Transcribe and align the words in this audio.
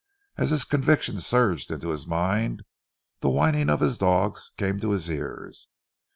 As 0.35 0.49
this 0.49 0.63
conviction 0.63 1.19
surged 1.19 1.69
into 1.69 1.89
his 1.89 2.07
mind 2.07 2.63
the 3.19 3.29
whining 3.29 3.69
of 3.69 3.81
his 3.81 3.99
dogs 3.99 4.49
came 4.57 4.79
to 4.79 4.89
his 4.89 5.11
ears. 5.11 5.67